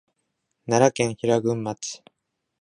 [0.65, 2.01] 奈良県平群町